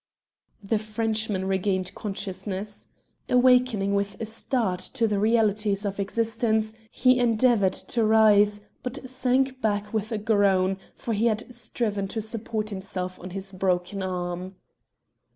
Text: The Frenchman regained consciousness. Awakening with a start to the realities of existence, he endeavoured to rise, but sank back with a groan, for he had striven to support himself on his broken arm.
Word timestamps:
The 0.63 0.79
Frenchman 0.79 1.45
regained 1.45 1.93
consciousness. 1.93 2.87
Awakening 3.29 3.93
with 3.93 4.19
a 4.19 4.25
start 4.25 4.79
to 4.95 5.05
the 5.07 5.19
realities 5.19 5.85
of 5.85 5.99
existence, 5.99 6.73
he 6.89 7.19
endeavoured 7.19 7.73
to 7.73 8.03
rise, 8.03 8.61
but 8.81 9.07
sank 9.07 9.61
back 9.61 9.93
with 9.93 10.11
a 10.11 10.17
groan, 10.17 10.77
for 10.95 11.13
he 11.13 11.27
had 11.27 11.53
striven 11.53 12.07
to 12.07 12.19
support 12.19 12.71
himself 12.71 13.19
on 13.19 13.29
his 13.29 13.51
broken 13.51 14.01
arm. 14.01 14.55